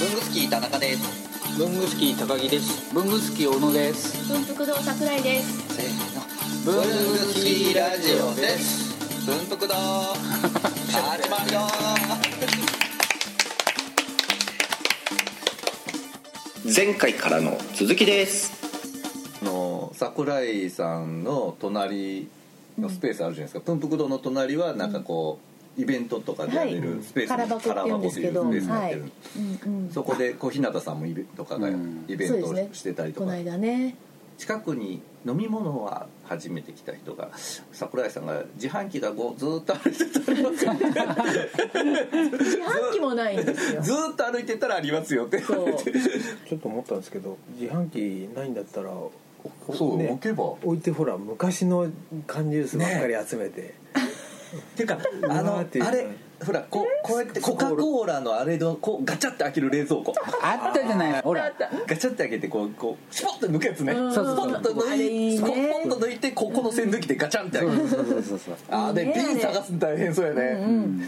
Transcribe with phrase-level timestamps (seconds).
[0.00, 1.58] 文具スキー田中です。
[1.58, 2.94] 文具スキー高木です。
[2.94, 4.32] 文具スキー小野です。
[4.32, 5.76] 文福堂桜井です。
[5.76, 6.72] せーの。
[6.72, 9.26] 文具スキーラジオです。
[9.26, 9.74] 文福堂。
[10.88, 11.60] 始まるよ
[16.64, 18.52] 前回からの続きです。
[19.42, 22.26] あの桜井さんの隣
[22.78, 28.42] のスペースあるじゃないですか、プンプク堂の隣はなんかこう、イベントとかでやれるスペース、空箱って言うんですけど。
[28.42, 29.10] 空箱っていうスペースになってる、はい
[29.66, 32.04] うんうんそこでこう日向さんもイベとかがうん。
[32.08, 33.96] イベントをしてたりとか、この間ね。
[34.38, 37.30] 近くに飲み物は初めて来た人が
[37.72, 40.86] 桜井さんが自販機がこうずーっと歩いてたらありますよ自
[42.56, 43.82] 販機もないんですよ。
[43.82, 45.42] ずーっと歩いてたらありますよって。
[45.42, 45.56] ちょ
[46.56, 49.12] っと思ったんですけど自販機ないんだったらお
[49.74, 50.44] そう、ね置けば。
[50.44, 51.90] 置いてほら昔の
[52.26, 53.74] 缶ジュースばっかり集めて、
[54.76, 56.06] ていうかあのあれ
[56.44, 60.14] ほらこうこうやってコカ・コーラのあれのこうガチャって開ける冷蔵庫。
[60.42, 61.52] あったじゃないほら。
[61.86, 63.92] ガチャって開けてこうこうスポッと抜くやつね。
[63.92, 64.12] うん。
[64.12, 65.34] スポッと抜いいね。
[65.34, 67.88] いスポッと抜いてここの栓抜きでガチャンって開ける。
[67.88, 70.42] そうそうそうそうあーで瓶探すの大変そうやね。
[70.56, 71.02] うん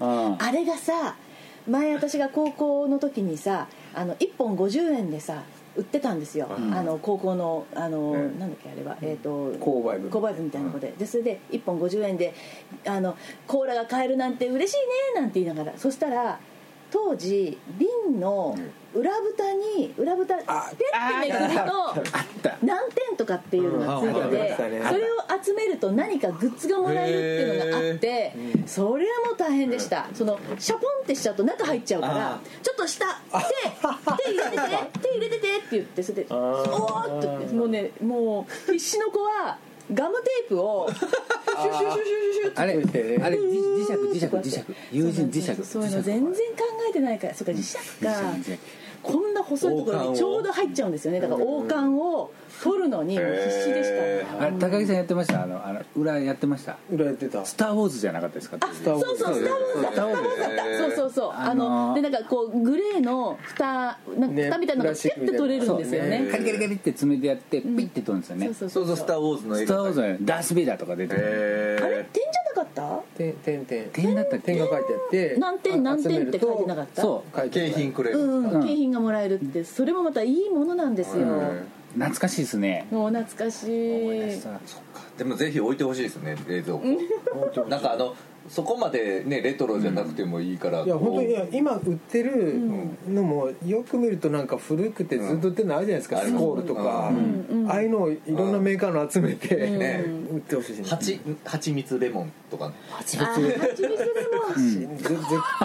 [0.38, 1.16] あれがさ
[1.68, 5.42] 前私が高校の時にさあの1本50円でさ
[5.76, 8.38] 売ってたんですよ、あの高校のあの、うん。
[8.38, 10.08] なんだっけあれは、えっ、と購買部。
[10.08, 12.34] 購買部みたいなとこででそれで1本50円で
[12.86, 13.16] あの
[13.46, 14.78] コーラが買えるなんて嬉しい
[15.16, 15.78] ねなんて言いながら。
[15.78, 16.38] そしたら
[16.94, 18.56] 当時瓶の
[18.94, 24.62] 裏蓋に裏蓋ペッてめくると何点とかっていうのがついててそ
[24.94, 28.32] れを集めると何かグッズがもらえるっていうのがあって
[28.66, 30.06] それはもう大変でした。
[30.14, 33.12] そのシャポンってしちゃうと中入っちゃうからあちょっと下手
[34.24, 34.58] 手入れてて
[35.02, 39.58] 手入れててって言ってそれでおーってもうねもう必死の子は
[39.92, 48.10] ガムテープをシュシュシュシュシュシュシュってあれあれ磁磁石磁石磁石友人磁石そういうの全然考えてないからそうか磁石か
[49.04, 51.20] こんな細いところにちょうど入っちゃうんですよね。
[51.20, 52.32] だから王冠を
[52.62, 53.22] 取るのに必
[53.62, 54.42] 死でした。
[54.42, 55.42] あれ高木さんやってました？
[55.42, 56.78] あのあの裏やってました？
[56.90, 57.44] 裏やってた。
[57.44, 58.56] スター・ウォーズじゃなかったですか？
[58.72, 59.24] スター・ウォーズ。
[59.24, 59.92] そうそうスター・ウォーズだった。
[59.92, 60.40] スター・ウォーズ。
[60.40, 60.78] だった。
[60.78, 61.30] そうそうそう。
[61.32, 66.28] ああのでなんかこうグレーの蓋なんかね蓋みたいなのがピュッて取れるんですよね。
[66.30, 68.54] カリカリカリって爪でやってピッて取るんですよね。
[68.54, 71.80] スそうそうそうそう「スター・ウォーズ」の映ター・ウォーズ画はダース・ベイダーとか出てる。
[71.82, 72.06] あれ
[72.74, 73.02] った？
[73.16, 75.36] 点点点点だった点が書いてあって。
[75.38, 75.82] 何点？
[75.82, 77.02] 何点って書いてなかった？
[77.02, 78.18] そうー景品くれる。
[78.18, 79.64] うんうん景品がもらえるって。
[79.64, 81.26] それもまたいいものなんですよ。
[81.94, 82.86] 懐かしいですね。
[82.90, 84.40] もう懐かしい。
[85.16, 87.64] でもぜひ置いてほしいですね冷蔵庫。
[87.68, 88.16] なんかあの
[88.48, 92.60] そこまでねレトロじゃなくてもいいからいや本当にいこや今売ってる
[93.08, 97.66] のもよく見るとなんか古くてずっと売ってるのあるじゃないですか、スコールとか、うん。
[97.70, 102.32] ああいうのをいろんなメーカーの集めて、ね売ってほしいですうはちはちみつレモン。
[102.50, 103.66] とかあ蜂蜜レモン。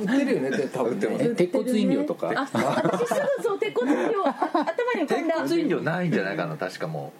[0.00, 1.28] 売ってるよねで多分売ってます。
[1.28, 1.34] ね。
[1.34, 2.32] 鉄骨飲料とか。
[2.34, 2.48] あ
[2.84, 5.34] 私すぐそう鉄骨飲料あ頭に浮かんだ。
[5.42, 7.12] 鉄骨飲料ないんじゃないかな確かも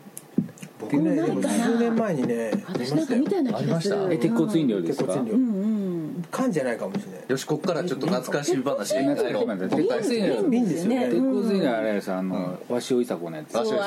[0.93, 3.95] 僕ねでも数年前にね私なんか見たような気がする。
[3.97, 5.13] ありましたえ鉄骨飲料ですか？
[5.15, 5.35] 鉄骨飲料。
[5.35, 5.83] うんうん
[6.31, 7.21] 缶じゃないかもしれない。
[7.29, 9.17] よしこっからちょっと懐かしい話懐かしい話
[9.69, 11.07] 鉄骨飲料瓶ですよね。
[11.09, 13.59] 鉄骨飲料あれですあの鷲尾いさ子のやつ。
[13.59, 13.79] 懐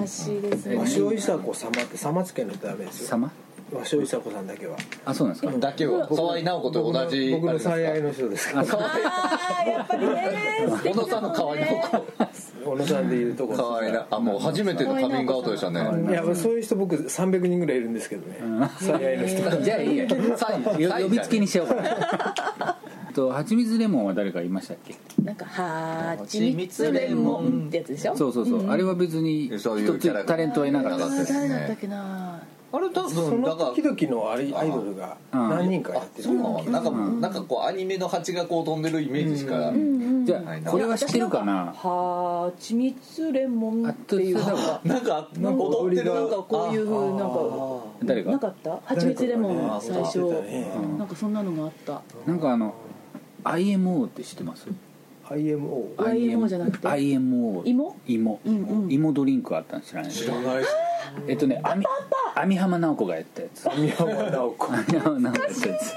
[0.00, 0.76] かしいですね。
[0.76, 3.08] 和尚伊佐子様って様つけないとダメですよ。
[3.08, 3.30] 様？
[3.72, 4.76] 和尚伊佐子さんだけは。
[5.04, 5.58] あそうなんですか？
[5.58, 6.06] だけは。
[6.06, 8.66] 河合直子と同じ僕の僕の最愛のの人ですから。
[8.68, 10.66] ああやっぱりね。
[10.84, 12.06] 小野さんの河合直子。
[12.64, 15.80] 小野さんでいうとこ河合なあもう初めてのカミングアウトでしたね。
[16.08, 18.38] いやそういう人僕300人ぐらいいるんですけどね。
[18.80, 19.50] 最愛の人。
[19.62, 22.76] じゃあいいや呼びつけにしようかな。
[23.14, 24.94] と蜂蜜レモンは誰かいましたっけ？
[25.24, 28.14] なんかはちみつレモンってやつでしょ？
[28.14, 32.42] そうそうそう、あれは別に一つタレントはいなかったです誰だったっけな
[32.76, 36.24] あれ多そ分だからの時々のアイアイドルが何人かやってる。
[36.24, 39.72] そうなのなんかなんかこうアニメの蜂がこう飛んでるイメージしか
[40.24, 41.72] じゃあこれは知ってるかな？
[41.72, 44.36] はちみつレモンっていう。
[44.36, 48.32] なんかなんかなんか踊ってるなんかこういう風なんか誰が？
[48.32, 48.70] なかった？
[48.70, 50.18] はちみつレモン最初。
[50.98, 52.02] なんかそんなのがあった。
[52.26, 52.74] なんかあの
[53.44, 54.66] IMO って知ってます
[55.28, 57.96] ？IMO IMO じゃなくて？IMO 芋？
[58.06, 58.92] 芋、うんうん。
[58.92, 60.10] 芋ドリンクあったん知らない？
[60.10, 60.64] 知らない。
[61.28, 61.84] えっとね網
[62.36, 63.66] 網浜直子がやったやつ。
[63.78, 64.66] 宮山直子。
[64.72, 65.40] 網浜直子。
[65.40, 65.94] がやったやつ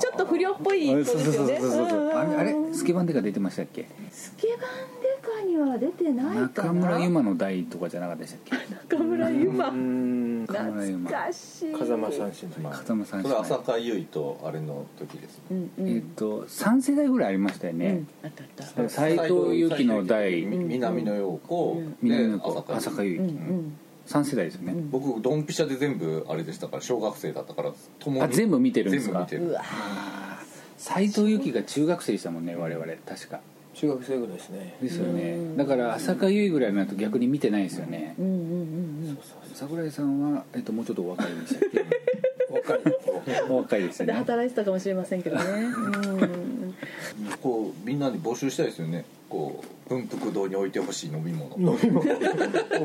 [0.00, 1.60] ちょっと不良っぽい子ですよね。
[1.60, 2.12] そうそうそううんう。
[2.14, 2.18] ん。
[2.18, 3.86] あれあれスケバンデカ出てましたっけ？
[4.10, 4.58] スケバン
[5.00, 6.40] デカには出てないかな。
[6.42, 8.74] 中村ゆまの代とかじゃなかったでしたっけ？
[8.96, 9.70] 中村ゆま。
[9.70, 11.72] 懐かしい。
[11.72, 15.88] 風間さん氏の風間さんそれ浅香唯とあれの時ですうんうん。
[15.88, 17.86] えっと3世代ぐらいありましたよね。
[17.86, 18.88] うん、あったあった。
[18.88, 21.76] 斎藤由貴の代み南野陽子。
[21.78, 22.50] で南の子。
[22.50, 29.26] 浅香唯浅香唯うんうん3世代ですよね、僕ドンピシャで全部あれでしたから小学生だったから友あ全部見てるんですか？
[29.28, 29.52] 全部見てる。
[29.52, 29.62] うわ
[30.78, 33.40] 斎藤由貴が中学生でしたもんね我々確か。
[33.74, 34.74] 中学生ぐらいですね。
[34.82, 35.56] ですよね。
[35.56, 38.14] だから浅香唯ぐらいになると逆に見てないですよね。
[38.18, 39.18] うんうんうんうん。
[39.54, 41.84] 桜井さんは、えっと、もうちょっとお若いでしたっけ
[42.52, 42.80] 若い。
[43.48, 44.12] お若いですでね。
[44.18, 45.42] 働いてたかもしれませんけどね。
[45.44, 46.74] うん。
[47.40, 51.56] こうみんなに募集したいですよねこう文福堂に置いてほしい飲み物。
[51.56, 52.04] 飲み物。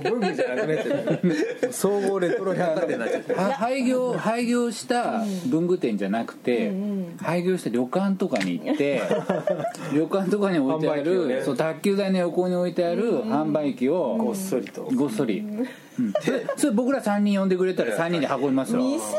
[0.02, 6.76] 文具じゃなくなっちゃって総合レトロ百貨店になっちゃっては 廃業廃業した文具店じゃなくて、うん。
[6.76, 9.02] うん廃業した旅館とかに行って
[9.94, 11.36] 旅館とかに置いてあ販売機をね。
[11.36, 14.84] る、そう卓球台の横に置いてある販売機をごっそりと。
[14.94, 15.44] ごっそり、う
[16.02, 16.14] ん。
[16.22, 18.82] それそれ僕ら3人呼んでくれたら3人で運びますよ。
[18.82, 19.18] 店さ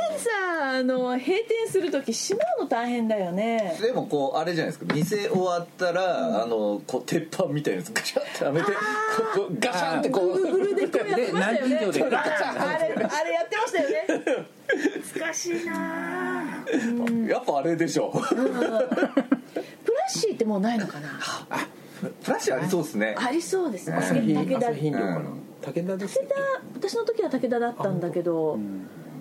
[0.78, 3.76] あの閉店する時しまうの大変だよね。
[3.82, 4.94] でもこうあれじゃないですか。
[4.94, 8.66] 店終わったら、あのこう鉄板みたいなやつガシャってはめて
[9.58, 12.08] ガシャンってこうぐるぐるでこうやってましたよね。
[12.58, 14.06] あれあれやってましたよね。
[15.18, 17.28] 難しいなぁ。
[17.28, 18.10] やっぱあれでしょ。
[18.10, 21.08] プラッシーってもうないのかな？
[22.22, 23.16] プラッシュありそうですね。
[23.18, 23.96] ありそうですね。
[23.96, 24.34] うん。
[24.34, 24.92] 武田ですよ。
[25.60, 25.94] 武田
[26.74, 28.58] 私の時は武田だったんだけど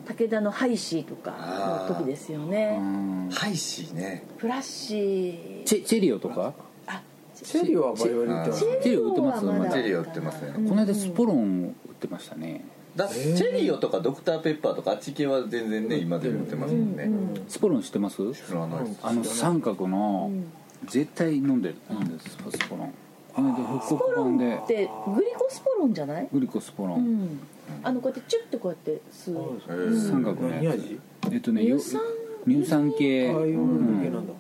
[0.07, 2.77] 武田のハイシーとかの時ですよね。
[2.79, 3.29] うん。
[3.29, 4.23] ハイシーね。
[4.37, 5.63] プラッシー。
[5.65, 6.53] チェチェリオとか？
[6.87, 7.01] あ
[7.35, 10.69] チェリーは我々言ってますチェリオはまだチェリオ売ってますチェリオ売ってますね。
[10.69, 12.63] この間スポロン売ってましたね。
[12.95, 17.09] だチェリオとかドクターペッパーとかあっち系は全然ね今でも売ってますもんね、
[17.47, 18.17] スポロン知ってます？
[18.33, 18.99] 知らないです。
[19.03, 20.31] あの三角の
[20.85, 22.37] 絶対飲んでる飲んでるス
[22.69, 22.93] ポロン
[23.37, 24.45] この間復刻版で。
[24.67, 26.27] でグリコスポロンじゃない？
[26.33, 26.97] グリコスポロン。
[26.97, 27.39] うん。
[27.83, 29.61] あのこうやってチュッてこうやって吸う。
[29.67, 30.99] えー三角のやつ。
[31.31, 32.01] えっとね乳酸
[32.47, 33.29] 乳酸系。
[33.31, 33.57] ああいう
[33.93, 34.33] の系なんだ。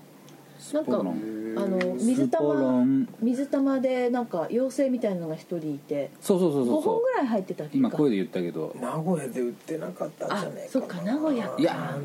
[0.73, 1.53] なんかスポロン。
[1.57, 3.07] あの水スポロ玉ン。
[3.21, 6.09] 水玉でなんか妖精みたいなのが一人いて。
[6.19, 6.81] そうそうそう5そうそう。
[6.81, 8.75] 本ぐらい入ってたっけか今声で言ったけど。
[8.81, 11.95] 名古屋で売ってなかったんじゃあないかそっか名古屋いや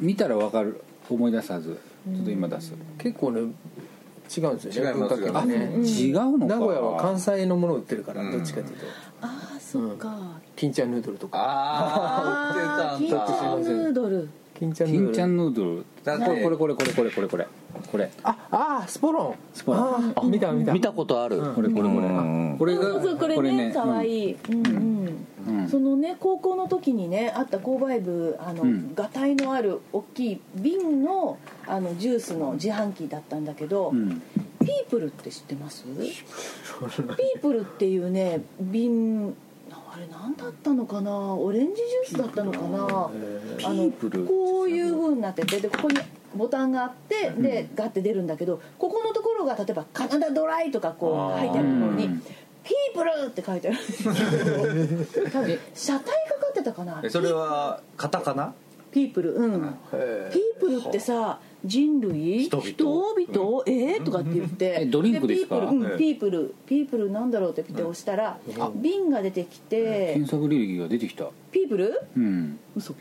[0.00, 0.80] 見たらわかる。
[1.10, 1.78] 思い出すはず。
[2.06, 2.72] ちょっと今出す。
[2.96, 3.42] 結構ね
[4.36, 5.54] 違うんですよね文化圏はね。
[5.84, 8.86] 違うの名古屋は関西のもの売ってるからどっちかというと。
[9.22, 10.16] ああそっか。
[10.54, 11.38] 金ちゃんヌードルとか。
[11.40, 12.52] あ
[12.92, 13.26] あ売ってたんだ。
[13.28, 14.28] 金ちゃんヌードル。
[14.58, 15.84] 金ちゃんヌードル。
[16.04, 17.46] これこれこれこれこれこれ
[17.92, 18.10] これ。
[18.22, 19.34] ああスポロン。
[19.54, 20.30] スポロン。
[20.30, 20.72] 見た見た。
[20.72, 21.40] 見たことある。
[21.54, 22.56] これこれこれ。
[22.58, 24.36] これがこれね可愛い。
[24.50, 24.97] うん。
[25.68, 28.94] そのね高校の時にねあった購買部あの、うん。
[28.94, 34.22] がたいのある大きい瓶のあのジュースの自販機だったんだけど、うん。
[34.60, 35.84] ピープルって知ってます？
[35.84, 39.34] ピープルっていうね瓶
[39.70, 41.34] あれ何だったのかな？
[41.34, 41.76] オレンジ
[42.06, 43.10] ジュースだったのかな？
[43.66, 43.90] あの
[44.26, 45.98] こういう風になっててでここに
[46.36, 52.22] ボタンがあってでガッて出るんだけどここのところが例えば「カナダドライ」とかこう書いてあるところにうん
[52.68, 53.78] 「ピープル」って書いてある。
[53.78, 53.92] んで
[55.06, 57.00] すけど多分車体かかってたかな。
[57.02, 58.52] えそれはカタカナ？
[58.90, 59.34] ピープル。
[59.34, 59.54] うん。
[59.92, 62.44] へピープルってさ人類？
[62.44, 62.72] 人々？
[63.26, 63.62] 々？
[63.66, 64.04] えー？
[64.04, 64.78] とかって言って。
[64.80, 65.56] えドリンクですか？
[65.60, 65.98] ピープル、うんええ。
[65.98, 66.54] ピープル。
[66.66, 68.38] ピープルなんだろうって言って押したら、
[68.76, 71.30] 瓶が出てきて、検索履歴が出てきた。
[71.50, 72.00] ピープル？
[72.16, 72.58] うん。
[72.76, 72.94] 嘘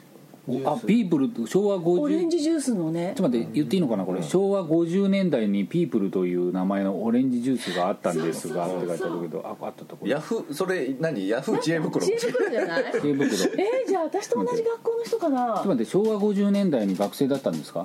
[0.65, 3.13] あピープル昭和オレン50ジジュースのね。
[3.17, 4.23] ちょっと待って言っていいのかなこれ？
[4.23, 11.27] 昭和50年代にピープルという名前のオレンジジュースがあったんですがって書いてあるけどああったとこヤフーそれ何？
[11.27, 12.05] ヤフー知恵袋。
[12.05, 12.83] 知恵袋じゃない？
[13.01, 13.29] 知恵袋。
[13.29, 13.83] ちょっえ？
[13.85, 15.57] ー、じゃあ私と同じ学校の人かな？
[15.59, 17.83] と待って昭和50年代に学生だったんですか？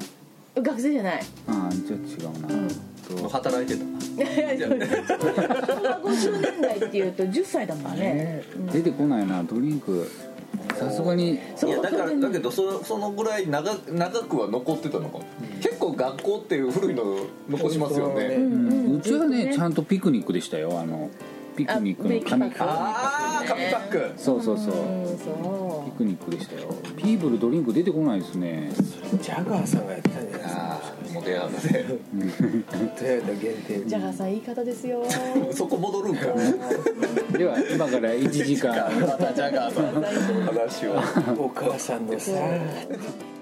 [0.55, 1.23] 学生じゃない。
[1.49, 2.69] ああじゃあ違うな、
[3.23, 3.29] と。
[3.29, 3.83] 働いてた。
[4.13, 4.69] 昭
[5.83, 8.43] 和50年代っていうと10歳だもんね。
[8.73, 10.07] 出てこないなドリンク
[10.75, 11.35] さすがに。
[11.35, 15.19] いやだからだけどそそのぐらい長長くは残ってたのか。
[15.19, 15.25] も、
[15.61, 17.05] 結構学校っていう古いの
[17.49, 18.29] 残しますよね。
[18.29, 18.35] ね。
[18.37, 18.97] うん。
[18.97, 20.79] うちはねちゃんとピクニックでしたよ。
[20.81, 21.11] あの
[21.57, 22.63] ピクニックの紙あピクニック。
[22.65, 24.13] ああ紙パック。
[24.17, 24.73] そうそうそう。
[25.85, 26.69] ピクニックでしたよ。
[26.97, 28.71] ピープルドリンク出てこないですね。
[29.21, 30.32] ジャガーさんがやってたんじゃない？
[31.21, 31.61] ですかああモテアーで
[32.99, 35.04] トヨタ限定うジャガーさん言い方ですよ。
[35.52, 36.26] そこ戻るんか。
[37.37, 38.75] では今から1時間。
[39.00, 40.02] またジャガーさんの
[40.52, 40.95] 話を。
[41.45, 42.33] お母さんのさ